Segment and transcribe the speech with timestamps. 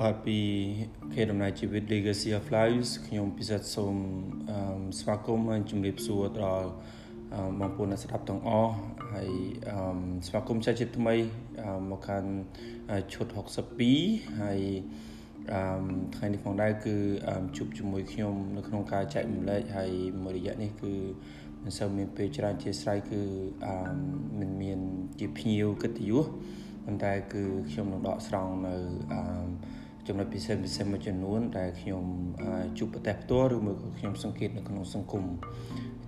[0.00, 0.38] បាទពី
[1.12, 3.96] ខេដំណើរជីវិត Legacy of Lives ខ្ញុំពិសិដ្ឋសូម
[5.00, 6.68] ស្វាគមន៍ហើយជំរាបសួរដល់
[7.60, 8.74] បងប្អូនអ្នកស្ដាប់ទាំងអស់
[9.12, 9.30] ហើយ
[10.26, 11.14] ស្វាគមន៍ចាស់ជាតិថ្មី
[11.90, 12.30] មកកាន់
[13.12, 13.26] ឈុត
[13.84, 14.60] 62ហើយ
[16.16, 16.96] ថ្ងៃនេះផងដែរគឺ
[17.56, 19.92] ជួបជាមួយខ្ញុំនៅក្នុងការចែករំលែកហើយ
[20.24, 20.94] មួយរយៈនេះគឺ
[21.64, 23.20] មិនសូវមានពេលច្រើនជាស្រ័យគឺ
[24.40, 24.78] មិនមាន
[25.20, 26.26] ជាភ្ញៀវកិត្តិយស
[26.84, 28.74] ប៉ុន្តែគឺខ្ញុំនឹងដកស្រង់នៅ
[29.12, 29.22] អឺ
[30.06, 32.04] ចំណុចពិសេសពិសេសមួយចំនួនដែលខ្ញុំ
[32.78, 35.24] ជួបប្រទះផ្ទាល់ឬមួយក៏ខ្ញុំសង្កេតនៅក្នុងសង្គម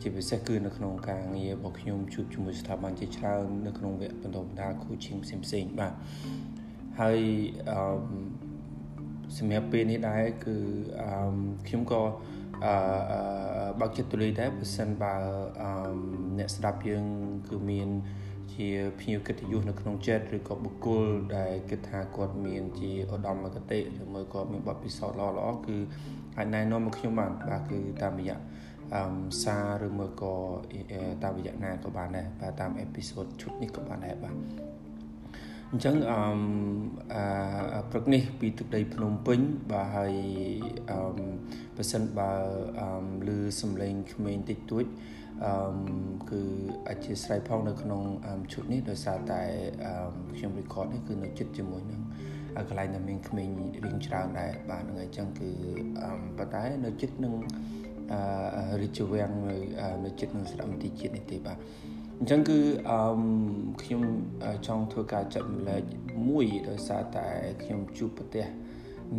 [0.02, 5.92] ជាពិសេសគឺនៅក្នុងការងាររបស់ខ្ញុំជួបជាមួយស្ថាប័នជាច្រើននៅក្នុងវគ្គបណ្ដុះបណ្ដាល coaching ផ្សេងផ្សេងបាទ
[7.01, 7.19] ហើយ
[7.70, 7.80] អឺ
[9.39, 10.57] សម្រាប់ពេលនេះដែរគឺ
[11.02, 12.02] អឺខ្ញុំក៏
[12.65, 12.75] អឺ
[13.80, 15.15] បើកចិត្តទូលាយដែរបើសិនបើ
[15.62, 15.70] អឺ
[16.39, 17.05] អ្នកស្ដាប់យើង
[17.51, 17.89] គឺមាន
[18.55, 18.69] ជា
[19.01, 21.05] ភ្ញៀវកិត្តិយសនៅក្នុងចិត្តឬក៏បុគ្គល
[21.37, 25.77] ដែលគិតថាគាត់មានជាឧត្តមគតិឬមួយក៏មានបទពិសោធន៍ល្អល្អគឺ
[26.39, 28.39] អាចណែនាំមកខ្ញុំបានបាទគឺតាមរយៈ
[28.95, 29.03] អឺ
[29.42, 30.34] សារឬមួយក៏
[31.25, 34.36] តាមរយៈណាក៏បានដែរបាទតាមអេពីសូតឈុតនេះក៏បានដែរបាទ
[35.73, 39.41] អញ្ចឹងអឺព្រឹកនេះពីទឹកដីភ្នំពេញ
[39.73, 40.15] បាទហើយ
[40.91, 41.01] អឺ
[41.77, 42.33] បើសិនបើ
[42.81, 44.85] អឺឮសំឡេងក្មេងតិចតួច
[45.45, 45.55] អឺ
[46.31, 46.43] គឺ
[46.89, 48.03] អធិស្ឋានផងនៅក្នុង
[48.53, 49.43] ឈុតនេះដោយសារតែ
[50.37, 52.01] ខ្ញុំ record នេះគឺនៅចិត្តជាមួយនឹង
[52.69, 53.48] កន្លែងដែលមានក្មេង
[53.85, 55.51] រៀងច្រើនដែរបាទហ្នឹងហើយអញ្ចឹងគឺ
[56.39, 57.35] ប៉ុន្តែនៅចិត្តនឹង
[58.13, 59.57] អឺរាជវាំងនៅ
[60.05, 61.59] នៅចិត្តនឹងស្ដាប់មន្ទីរជាតិនេះទេបាទ
[62.23, 62.59] អញ្ចឹងគឺ
[62.91, 62.99] អឺ
[63.83, 64.03] ខ្ញុំ
[64.67, 65.83] ចង់ធ្វើការចាត់ម្លែក
[66.29, 67.27] មួយដោយសារតែ
[67.63, 68.47] ខ្ញុំជួបប្រទេស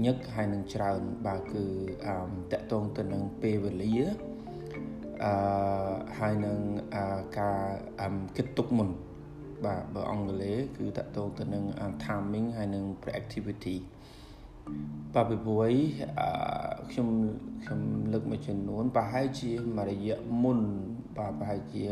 [0.06, 1.64] ញឹកហើយនឹងច្រើនបាទគឺ
[2.06, 2.16] អឺ
[2.52, 3.96] តកតងទៅនឹងពេលវេលា
[5.24, 5.34] អឺ
[6.18, 6.58] ហើយនឹង
[7.40, 7.60] ការ
[8.38, 8.90] គិតទុកមុន
[9.66, 11.64] បាទបើអង់គ្លេសគឺតកតងទៅនឹង
[12.06, 13.78] timing ហើយនឹង proactivity
[15.14, 15.74] បាទពីព្រោះ
[16.20, 16.28] អឺ
[16.92, 17.08] ខ្ញុំ
[17.64, 17.80] ខ្ញុំ
[18.14, 20.60] លើកមួយចំនួនប្រហែលជាមួយរយៈមុន
[21.18, 21.84] បាទប្រហែលជា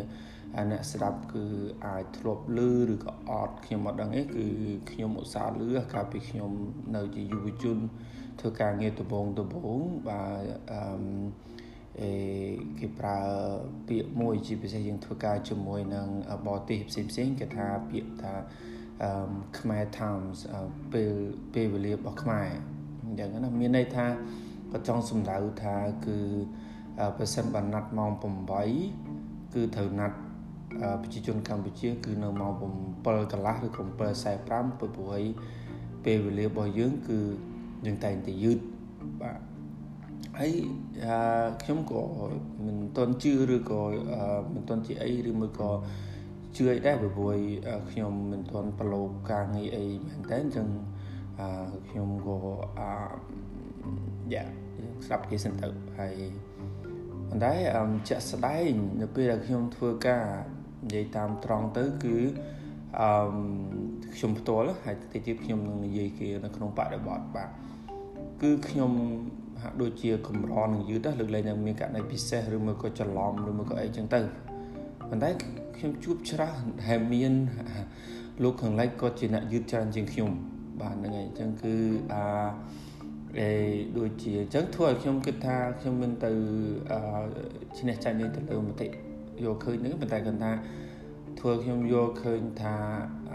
[0.72, 1.46] អ្នកស្ដាប់គឺ
[1.86, 2.60] អាចធ្លាប់ឮ
[2.94, 4.46] ឬក៏អត់ខ្ញុំអត់ដឹងទេគឺ
[4.92, 6.52] ខ្ញុំឧស្សាហ៍ឮកាលពីខ្ញុំ
[6.96, 7.78] នៅជាយុវជន
[8.40, 10.82] ធ្វើការងារដំបងដំបងបាទអឺ
[12.02, 12.12] អេ
[12.80, 13.18] គេប្រើ
[13.88, 16.08] ពាក្យមួយជាពិសេសយើងធ្វើការជាមួយនឹង
[16.48, 18.34] បរទេសផ្សេងផ្សេងគេថាពាក្យថា
[19.04, 20.38] អឺខ្មែរ times
[20.94, 21.14] ពេល
[21.54, 22.50] ពេលវេលារបស់ខ្មែរ
[23.04, 24.06] អញ្ចឹងណាមានន័យថា
[24.72, 26.18] គាត់ចង់សម្ដៅថាគឺ
[27.18, 28.12] ប្រសិនបើណាត់ម៉ោង
[28.80, 30.18] 8គឺត្រូវណាត់
[31.02, 35.24] ប្រជាជនកម្ពុជា គឺនៅម៉ោង7កន្លះឬក៏7:45ព្រោះ
[36.06, 37.20] ពេលវេលារបស់យើង គឺ
[37.86, 38.60] យើងតែងតែយឺត
[39.22, 39.40] បាទ
[40.40, 40.54] ហើយ
[41.62, 42.02] ខ្ញុំក៏
[42.66, 43.82] មិនតន់ជឿឬក៏
[44.54, 45.70] មិនតន់ជាអីឬមួយក៏
[46.56, 47.14] ជឿអីដែរព្រោះ
[47.92, 50.68] ខ្ញុំមិនតន់ប្រឡូកការងារអីមែនតើអញ្ចឹង
[51.90, 52.38] ខ្ញុំក៏
[52.80, 52.92] អា
[54.34, 54.44] យ៉ា
[55.06, 55.68] ស្ដាប់គេសិនទៅ
[56.00, 56.22] ហើយ
[57.30, 57.54] ប៉ុន្តែ
[58.10, 60.26] ជាក់ស្ដែងនៅពេលដែលខ្ញុំធ្វើការ
[60.86, 62.16] និយាយតាមត្រង់ទៅគឺ
[63.00, 63.10] អឺ
[64.16, 67.50] ខ្ញុំផ្ទាល់ហើយតិចទៀតខ្ញុំនឹងនិយាយគេនៅក្នុងបរិបទបាទ
[68.42, 68.92] គឺខ្ញុំ
[69.62, 74.20] ហាក់ដូចជាកម្រនឹងយឺតលើកលែងតែមានករណីពិសេសឬមួយក៏ច្រឡំឬមួយក៏អីចឹងទៅ
[75.10, 75.30] ប៉ុន្តែ
[75.78, 77.34] ខ្ញុំជួបច្រើនដែលមាន
[78.44, 80.32] លោកខាងលិចគាត់ជាអ្នកយឺតច្រើនជាងខ្ញុំ
[80.82, 81.76] បាទហ្នឹងហើយអញ្ចឹងគឺ
[82.14, 82.24] អា
[83.40, 83.50] អេ
[83.98, 86.32] ដូចជាអញ្ចឹងធ្វើឲ្យខ្ញុំគិតថាខ្ញុំមិនទៅ
[86.92, 87.00] អឺ
[87.78, 89.09] ឈ្នះចាញ់នេះទៅលើមតិ
[89.46, 90.52] យកឃើញហ្នឹងប៉ុន្តែគាត់ថា
[91.40, 92.76] ធ្វើខ្ញុំយកឃើញថា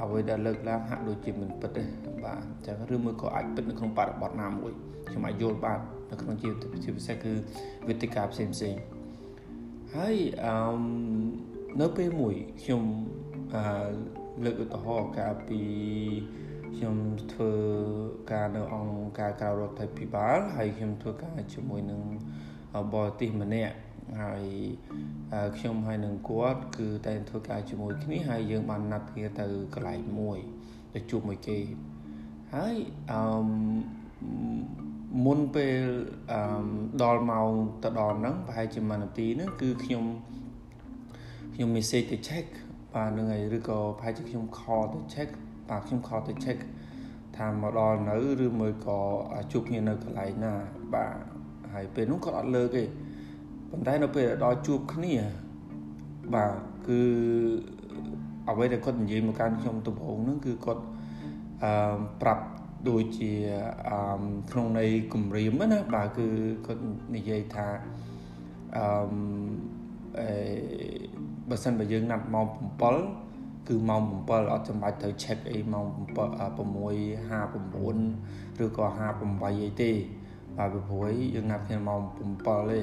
[0.00, 1.82] អ្វីដែលលើកឡើងហាក់ដូចជាមិនពិតទេ
[2.25, 4.72] បាទអញ្ចឹងឬមួយក៏អាចពិតនៅក្នុងបរិបទណាមួយ
[5.09, 5.78] ខ្ញុំអាចយល់បាន
[6.10, 7.32] នៅក្នុងជីវិតជាពិសេសគឺ
[7.88, 8.75] វេទិកាផ្សេងផ្សេង
[9.94, 10.54] ហើយអឺ
[11.81, 12.82] នៅពេលមួយខ្ញុំ
[13.54, 13.65] អឺ
[14.44, 15.60] លើកឧទាហរណ៍កាលពី
[16.76, 16.97] ខ្ញុំ
[17.32, 17.53] ធ្វើ
[18.32, 22.00] ការនៅអង្គការក្រៅរដ្ឋាភិបាលហើយខ្ញុំធ្វើការជាមួយនឹង
[22.94, 23.75] បរទេសម្នាក់
[24.20, 24.44] ហើយ
[25.56, 30.39] ខ្ញុំហើយនឹងគាត់គឺតែធ្វើការជាមួយគ្នាហើយយើងបានណាត់គ្នាទៅកន្លែងមួយ
[30.95, 31.59] ទៅជួបមួយគេ
[32.54, 32.74] ហើយ
[33.10, 33.22] អឺ
[35.27, 35.83] មុនពេល
[36.33, 36.41] អឺ
[37.03, 37.51] ដល់ម៉ោង
[37.84, 40.04] ទៅដល់ហ្នឹងប្រហែលជាមួយនាទីហ្នឹងគឺខ្ញុំ
[41.54, 42.47] ខ្ញុំ message ទៅ check
[42.95, 45.28] បាទនឹងហើយឬក៏ប្រហែលជាខ្ញុំ call ទៅ check
[45.68, 46.59] បាទខ្ញុំ call ទៅ check
[47.36, 49.00] ថាមកដល់នៅឬមួយក៏
[49.53, 50.54] ជួបគ្នានៅកន្លែងណា
[50.95, 51.15] បាទ
[51.72, 52.83] ហើយពេលនោះគាត់អត់លើកទេ
[53.74, 55.15] ប៉ុន្តែនៅពេលដល់ជួបគ្នា
[56.34, 56.53] បាទ
[56.88, 57.00] គឺ
[58.48, 60.82] អ្វីដែលគាត់និយាយមកកាន់ខ្ញុំដំបូងហ្នឹងគឺគាត់
[61.65, 61.72] អឺ
[62.22, 62.44] ប្រាប់
[62.88, 63.32] ដូចជា
[63.88, 63.98] អឺ
[64.50, 66.26] ក្នុងន័យគម្រាមណាបាទគឺ
[66.66, 66.82] គាត់
[67.15, 67.66] និយាយថា
[68.76, 68.84] អឺ
[70.18, 70.28] អេ
[71.48, 72.47] បើសិនបើយើងណាត់ម៉ោង
[73.09, 75.98] 7គឺម៉ោង7អត់ចាំបាច់ត្រូវ check អីម៉ោង6:59
[78.65, 79.91] ឬក៏5:8អីទេ
[80.59, 82.10] បាទពីព្រោះយើងណាត់គ្នាម៉ោង7
[82.71, 82.80] ទេ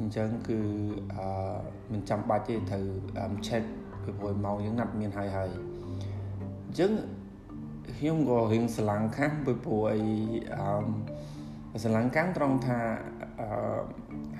[0.00, 0.58] អញ្ចឹងគឺ
[1.16, 1.58] អឺ
[1.92, 2.84] មិនចាំបាច់ទេត្រូវ
[3.46, 3.64] check
[4.02, 5.50] ពីព្រោះម៉ោងយើងណាត់មានហើយហើយ
[6.66, 6.90] អញ្ចឹង
[7.98, 10.00] ខ្ញុំក៏រៀងស្រឡាំងខាំពីព្រោះអី
[11.72, 12.78] អឺស្រឡាំងកាំងត្រង់ថា
[13.40, 13.48] អឺ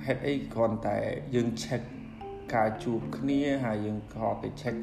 [0.05, 0.97] ហេតុអីគ្រាន់តែ
[1.35, 1.81] យើង check
[2.53, 4.75] ការជួបគ្នាហើយយើងក៏ទៅ check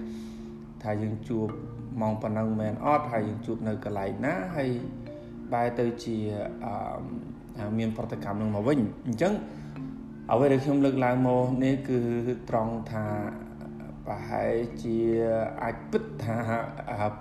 [0.82, 1.46] ថាយើងជួប
[2.00, 4.70] ម៉ោងប៉ុណ្ណឹងមែនអត់ហើយយើងជួបនៅកន្លែងណាហើយ
[5.52, 6.16] បែរទៅជា
[6.64, 9.32] អឺមានប្រតិកម្មនឹងមកវិញអញ្ចឹង
[10.32, 11.98] អ្វីដែលខ្ញុំលើកឡើងមកនេះគឺ
[12.48, 13.06] ត្រង់ថា
[14.06, 14.52] ប្រហែល
[14.82, 14.98] ជា
[15.62, 16.36] អាចពិតថា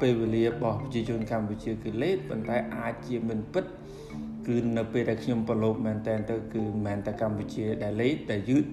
[0.01, 3.65] ពេលវេលារបស់ប្រជាជនកម្ពុជាគឺលេតប៉ុន្តែអាចជាមិនពិត
[4.47, 8.65] គឺនៅពេលដែលខ្ញុំប្រឡូកមែនតើទៅគឺមិនមែនតែកម្ពុជាដែលលេតតែយឺត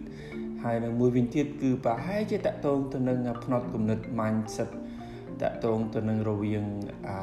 [0.65, 4.71] ហើយនឹងមួយវិញទៀតគឺប្រហែលជាតកតងទៅនឹងផ្នត់គំនិត mindset
[5.43, 6.65] តកតងទៅនឹងរវាង
[7.09, 7.17] អឺ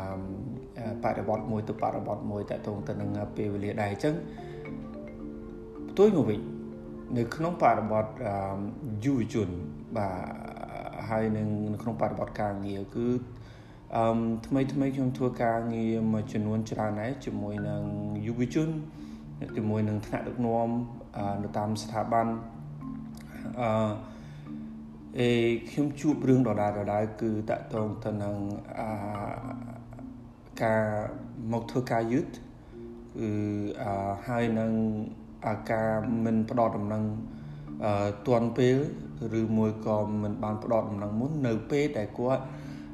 [1.04, 4.16] បរិបទមួយទៅបរិបទមួយតកតងទៅនឹងពេលវេលាដែរអញ្ចឹង
[5.92, 6.51] ផ្ទុយមកវិញ
[7.18, 8.06] នៅក្នុងបរិបទ
[9.06, 9.50] យុវជន
[9.98, 10.52] បាទ
[11.10, 11.48] ហើយនឹង
[11.82, 13.08] ក្នុងបរិបទការងារគឺ
[13.96, 17.84] អឺថ្មីថ្មីខ្ញុំធ្វើការងារមួយចំនួនច្រើនដែរជាមួយនឹង
[18.28, 18.70] យុវជន
[19.58, 20.70] ជាមួយនឹងថ្នាក់ដឹកនាំ
[21.44, 22.28] នៅតាមស្ថាប័ន
[23.62, 23.92] អឺ
[25.20, 25.30] អេ
[25.70, 28.36] ខ្ញុំជួបរឿងដដែលដដែលគឺតកតងទៅនឹង
[28.80, 28.90] អា
[30.64, 30.84] ការ
[31.52, 33.30] មកធ្វើការយឺតគឺ
[33.82, 34.72] អឺហើយនឹង
[35.20, 35.21] អា
[35.72, 35.90] ការ
[36.26, 37.04] មិនផ្ដោតដំណឹង
[37.86, 38.78] អឺទាន់ពេល
[39.40, 42.44] ឬមួយក៏មិនបានផ្ដោតដំណឹងមុននៅពេលដែលគាត់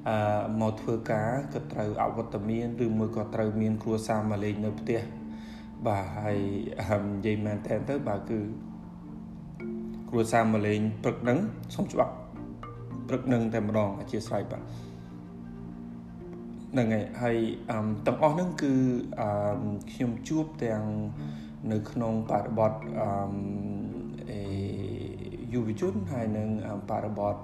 [0.10, 0.18] អឺ
[0.62, 5.02] មកធ្វើការក៏ត្រូវអវត្តមានឬមួយក៏ត្រូវមានគ្រួសារមកលេងនៅផ្ទះ
[5.88, 6.38] បាទហើយ
[7.04, 8.40] និយាយមែនតើទៅបាទគឺ
[10.10, 11.40] គ្រួសារមកលេងព្រឹកហ្នឹង
[11.76, 12.14] សុំច្បាប់
[13.08, 14.64] ព្រឹកហ្នឹងតែម្ដងអធិស្ឋានបាទ
[16.72, 17.38] ហ្នឹងហើយហើយ
[18.08, 18.74] ទាំងអស់ហ្នឹងគឺ
[19.92, 20.84] ខ្ញុំជួបទាំង
[21.72, 22.72] នៅក្នុងបរិបទ
[23.02, 24.40] អឺ
[25.54, 26.50] យុវជនហើយនឹង
[26.90, 27.36] បរិបទ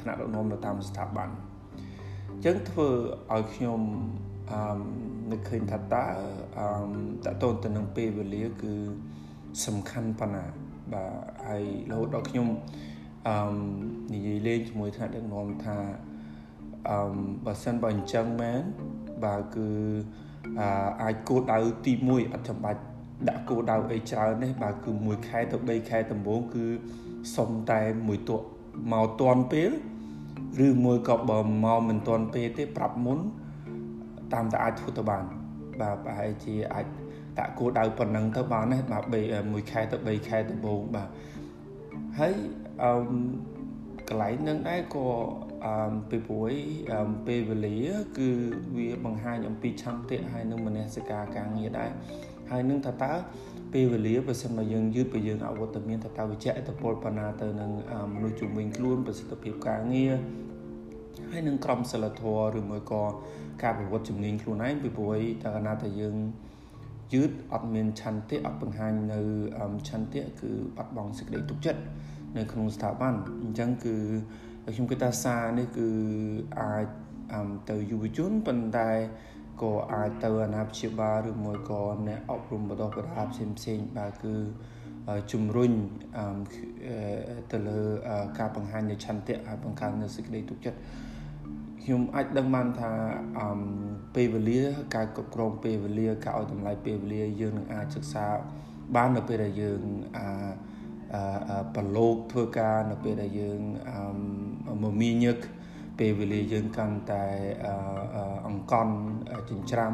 [0.00, 1.28] ថ្នាក់ដឹកនាំនៅតាមស្ថាប័ន
[2.30, 2.88] អញ្ចឹងធ្វើ
[3.32, 3.80] ឲ្យខ្ញុំ
[4.52, 4.80] អឺ
[5.30, 6.04] នឹកឃើញថាតើ
[6.58, 6.68] អឺ
[7.24, 8.74] តទៅទៅនឹងពេលវេលាគឺ
[9.66, 10.44] សំខាន់ប៉ុណ្ណា
[10.92, 11.12] បាទ
[11.48, 12.48] ហើយរហូតដល់ខ្ញុំ
[13.28, 13.36] អឺ
[14.14, 15.78] និយាយលេងជាមួយថ្នាក់ដឹកនាំថា
[16.90, 16.98] អឺ
[17.46, 18.62] បើសិនបើអញ្ចឹងមែន
[19.24, 19.68] បាទគឺ
[21.02, 22.80] អាចគោលដៅទី1អត់ចាំបាច់
[23.28, 26.64] ដាក់គោលដៅអីច្រើននេះបាទគឺ1ខែទៅ3ខែដំបូងគឺ
[27.36, 28.46] សុំតែមួយតក់
[28.92, 29.70] មកតាន់ពេល
[30.66, 33.18] ឬមួយក៏បើមកមិនតាន់ពេលទេប្រាប់មុន
[34.32, 35.24] តាមតែអាចធ្វើទៅបាន
[35.80, 36.86] បាទប្រហែលជាអាច
[37.38, 39.02] ដាក់គោលដៅប៉ុណ្ណឹងទៅបានណាបាទ
[39.36, 41.08] 1ខែទៅ3ខែដំបូងបាទ
[42.18, 42.34] ហើយ
[42.82, 42.92] អឺ
[44.08, 45.06] កន្លែងនឹងដែរក៏
[45.66, 46.52] អឺពីព្រួយ
[47.26, 47.78] ពេលវេលា
[48.18, 48.28] គឺ
[48.76, 51.90] វាបង្ហាញអំពីឆន្ទៈហើយនឹងមនសិការការងារដែរ
[52.50, 53.12] ហើយនឹងថាតើ
[53.72, 57.70] ពេលវេលាបើសិនមកយើងយឺតបើយើងអវត្តមានថាតើវិជ្ជាឥទ្ធិពលប៉ុណ្ណាទៅនឹង
[58.14, 60.12] មនុស្សជំនាញខ្លួនប្រសិទ្ធភាពការងារ
[61.30, 63.02] ហើយនឹងក្រមសិលធម៌ឬមួយក៏
[63.62, 66.16] ការប្រវត្តិជំនាញខ្លួនឯងពីព្រោះតើកាលណាតែយើង
[67.14, 69.20] យឺតអត់មានឆន្ទៈអត់បង្ហាញនៅ
[69.88, 71.80] ឆន្ទៈគឺបាត់បង់សេចក្តីទុកចិត្ត
[72.36, 73.96] នៅក្នុងស្ថាប័នអញ្ចឹងគឺ
[74.74, 75.88] ខ្ញុំគិតថាសារនេះគឺ
[76.60, 76.86] អាច
[77.70, 78.90] ទៅយុវជនប៉ុន្តែ
[79.62, 84.34] ក៏អាចទៅអាណាព្យាបាលឬមួយក៏អ្នកអប់រំបណ្ដុះបណ្ដាលផ្សេងផ្សេងបាទគឺ
[85.32, 85.72] ជំរុញ
[87.52, 87.80] ទៅលើ
[88.38, 90.78] ការបង្ហាញនៃឆន្ទៈហើយបង្កើននូវសេចក្តីទុកចិត្ត
[91.82, 92.92] ខ្ញុំអាចដឹងបានថា
[93.38, 93.60] អឺ
[94.14, 94.62] ពេលវេលា
[94.94, 98.26] ការគ្រប់គ្រងពេលវេលាការឲ្យតម្លៃពេលវេលាយើងនឹងអាចសិក្សា
[98.96, 99.80] បាននៅពេលដែលយើង
[100.16, 100.50] អា
[101.74, 103.98] ប្រឡូកធ្វើការនៅពេលដែលយើងអឺ
[104.82, 105.38] មមាញឹក
[105.98, 107.24] ពេលវេលាយើងកាន់តែ
[108.46, 108.94] អង្កន់
[109.50, 109.92] ចិញ្ច្រាំ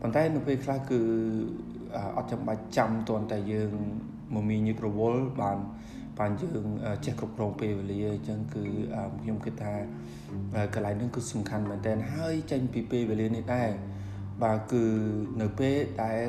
[0.00, 1.00] ប៉ុន្តែនៅពេលខ្លះគឺ
[2.16, 3.72] អត់ចាំបាច់ចាំតន់តែយើង
[4.34, 5.58] មកមានញឹករវល់បាន
[6.18, 6.66] បានយើង
[7.04, 8.64] ចេះគ្រប់គ្រងពេលវេលាអញ្ចឹងគឺ
[9.20, 9.74] ខ្ញុំគិតថា
[10.74, 13.70] កន្លែងនេះគឺសំខាន់មែនទែនហើយចេញពីពេលវេលានេះដែរ
[14.42, 14.84] បាទគឺ
[15.40, 16.26] នៅពេលដែល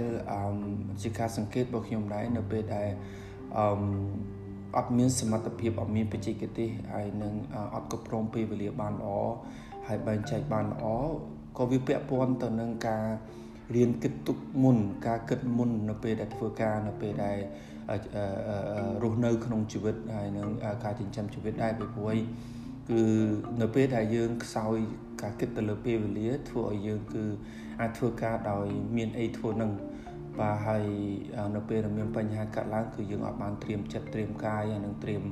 [1.02, 2.90] ជាការសង្កេតរបស់ខ្ញុំដែរនៅពេលដែល
[3.58, 3.66] អឺ
[4.78, 7.34] អត់មានសមត្ថភាពអត់មានបច្ចេកទេសហើយនឹង
[7.76, 9.10] អត់គ្រប់គ្រងពេលវេលាបានល្អ
[9.88, 10.84] ហើយបែងចែកបានល្អ
[11.58, 13.06] ក៏វាពាក់ព័ន្ធទៅនឹងការ
[13.76, 17.38] រៀនគិតទុកមុន ការគិតមុននៅពេលដែលធ្វើការនៅពេលដែល
[19.04, 20.48] រស់នៅក្នុងជីវិតហើយនឹង
[20.84, 22.18] ការចិញ្ចឹមជីវិតដែរពីព្រោះ
[22.90, 23.02] គឺ
[23.62, 24.78] នៅពេលដែលយើងខ្សោយ
[25.22, 27.24] ការគិតទៅលើពេលវេលាធ្វើឲ្យយើងគឺ
[27.82, 29.72] អាចធ្វើការដោយមានអីធ្វើនឹង
[30.40, 30.86] បាទហើយ
[31.56, 35.24] នៅពេលដែលមានបញ្ហាកាត់ឡើងគឺយើងអត់បានត្រៀមចិត្តត្រៀមកាយហើយនឹងត្រៀម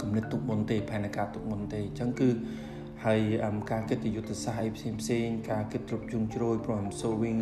[0.00, 2.28] គំនិតទុកមុនទេផែនការទុកមុនទេអញ្ចឹងគឺ
[3.04, 3.20] ហើយ
[3.70, 7.40] ការគិតយុទ្ធសាស្ត្រផ្សេងផ្សេងការគិតគ្រប់ជ្រុងជ្រោយ problem solving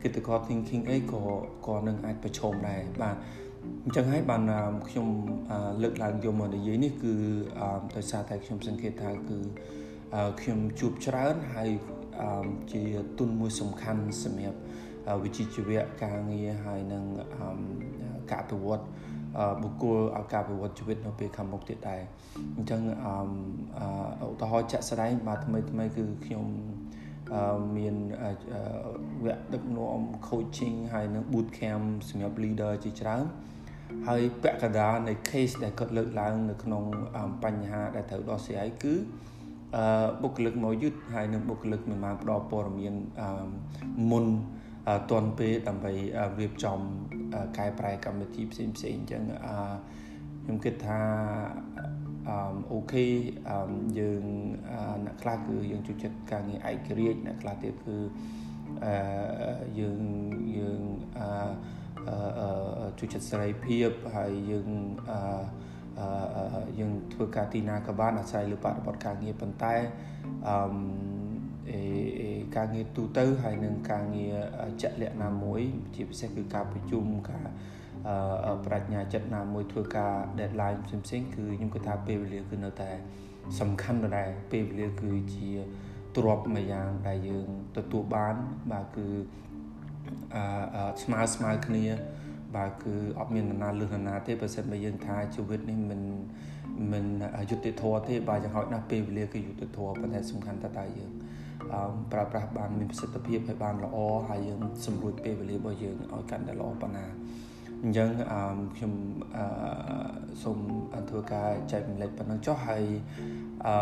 [0.00, 1.22] critical thinking អីក៏
[1.66, 3.16] ក៏នឹងអាចប្រឈមដែរបាទ
[3.84, 4.42] អញ្ចឹងហើយបាន
[4.88, 5.08] ខ្ញុំ
[5.82, 7.14] លើកឡើងយកមកនិយាយនេះគឺ
[7.96, 9.38] ដោយសារតែខ្ញុំសង្កេតថាគឺ
[10.40, 11.70] ខ្ញុំជួបច្រើនហើយ
[12.72, 12.82] ជា
[13.18, 14.58] ទុនមួយសំខាន់សម្រាប់
[15.22, 17.04] វិជ្ជាជីវៈការងារហើយនឹង
[18.32, 18.86] ការប្រវត្តិ
[19.62, 22.00] បុគ្គលឲ្យការប្រវត្តិជីវិតនៅពេលខាងមុខទៀតដែរ
[22.56, 22.80] អញ្ចឹង
[24.28, 26.46] ឧទាហរណ៍ជាក់ស្ដែងបាទថ្មីថ្មីគឺខ្ញុំ
[27.76, 27.94] មាន
[29.24, 33.24] វគ្គដឹកនាំ coaching ហើយនឹង boot camp សម្រាប់ leader ជាច្រើន
[34.08, 36.82] ហើយពាក់កណ្ដាលនៃ case ដែលគាត់លើកឡើងនៅក្នុង
[37.44, 38.94] បញ្ហាដែលត្រូវដោះស្រាយគឺ
[39.76, 42.94] អឺបុគ្គលិកមកយឺតហើយនឹងបុគ្គលិកមិនបានផ្ដល់ព័ត៌មាន
[44.10, 44.26] មុន
[45.10, 45.92] ទាន់ពេលដើម្បី
[46.40, 46.78] រៀបចំ
[47.58, 49.22] កែប្រែកម្មវិធីផ្សេងផ្សេងអញ្ចឹង
[50.42, 51.00] ខ្ញុំគិតថា
[52.72, 53.06] អូខេ
[53.98, 54.24] យើង
[55.04, 57.96] អ្នកខ្លះគឺយើងជួយចិត្តការងារឯករាជ្យអ្នកខ្លះទៀតគឺ
[58.84, 58.94] អឺ
[59.78, 60.00] យើង
[60.56, 60.80] យើង
[61.18, 64.68] អឺជួយចិត្តសេរីភាពហើយយើង
[65.10, 69.74] អឺយើងធ្វើការទីណាក៏បានអាស្រ័យលើបរិបទការងារប៉ុន្តែ
[70.48, 70.54] អឺ
[72.56, 74.36] ការងារទូទៅហើយនឹងការងារ
[74.82, 75.60] ជាក់លាក់ណាមួយ
[75.94, 77.44] ជាពិសេសគឺការប្រជុំការ
[78.72, 82.90] បញ្ញាចិត្តណាមួយធ្វើការ deadline ផ្សេងៗគឺខ្ញុំគិតថាពេលវេលាគឺនៅតែ
[83.60, 85.48] សំខាន់ដដែលពេលវេលាគឺជា
[86.16, 88.34] ទ្រព្យមួយយ៉ាងដែលយើងទទួលបាន
[88.72, 89.06] បាទគឺ
[90.34, 91.84] អឺស្មើស្មើគ្នា
[92.56, 96.00] បាទគឺអត់មាននរណាលឺនរណាទេបើសិនបើយើងថាជីវិតនេះមិន
[96.92, 97.06] មិន
[97.50, 101.12] យុត្តិធម៌ទេបាទយ៉ាងហោចណាស់ពេលវេលាគឺយុត្តិធម៌ប៉ុន្តែសំខាន់តែតើយើង
[102.12, 103.96] ប្រើប្រាស់បានមានប្រសិទ្ធភាពហើយបានល្អ
[104.28, 107.06] ហើយយើងសម្រួចពេលវេលារបស់យើងឲ្យកាន់តែល្អប៉ុណ្ណា
[107.82, 108.08] អញ្ចឹង
[108.76, 108.92] ខ្ញុំ
[110.42, 110.58] សូម
[111.10, 112.84] ធ្វើការចែកម្លែកប៉ុណ្ណឹងចុះហើយ
[113.66, 113.74] អឺ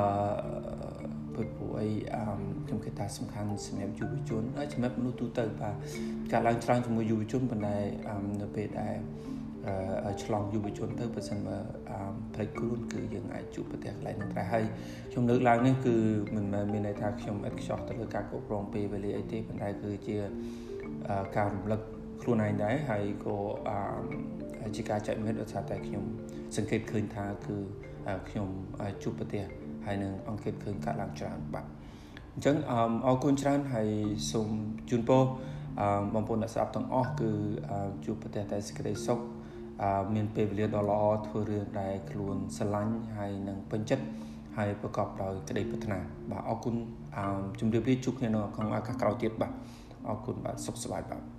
[1.34, 1.88] ព្រោះពួកអី
[2.66, 5.74] ខ្ញុំគិតថាសំខាន់សម្រាប់យុវជនហើយសម្រាប់មនុស្សទូទៅបាទ
[6.32, 7.76] ការឡើងច្រើនជាមួយយុវជនប៉ុន្តែ
[8.40, 8.96] នៅពេលដែល
[10.22, 11.56] ឆ្លងយុវជនទៅបើសិនបើ
[12.34, 14.64] ផ្លេចខ្លួនគឺយើងអាចជួបប្រទះកន្លែងនឹងដែរហើយ
[15.10, 15.96] ខ្ញុំលើកឡើងនេះគឺ
[16.36, 20.16] មិនមែនមានន័យថាខ្ញុំឥតខ្ចោះទៅលើការគ្រប់គ្រងពេលវេលាអីទេប៉ុន្តែគឺជា
[21.36, 21.80] ការរំលឹក
[22.22, 23.36] ខ្លួនឯងដែរហើយក៏
[24.76, 26.04] ជាការចែកម្លែកដោយសារតែខ្ញុំ
[26.56, 27.56] សង្កេតឃើញថាគឺ
[28.28, 28.48] ខ្ញុំ
[29.02, 29.42] ជួបប្រទះ
[29.86, 31.66] ហើយនឹងអង្កេតឃើញការឡើងច្រើនបាទ
[32.34, 32.56] អញ្ចឹង
[33.06, 33.90] អរគុណច្រើនហើយ
[34.32, 34.48] សូម
[34.90, 35.22] ជូនពរ
[36.14, 37.30] បងប្អូនអ្នកស្ដាប់ទាំងអស់គឺ
[38.04, 39.20] ជួបប្រទះតែសេចក្តីសុខ
[40.14, 44.06] មានពេលវេលាដ៏ល្អធ្វើរឿងដែលខ្លួនស្រឡាញ់ហើយនឹងពេញចិត្ត
[44.56, 45.98] ហើយប្រកបដោយក្តីប្រាថ្នា
[46.30, 46.74] បាទអរគុណ
[47.60, 49.52] ជំរាបលាជួបគ្នានៅក្នុងឱកាសក្រោយទៀតបាទ
[50.08, 51.35] អរគុណបាទសុខសប្បាយបាទ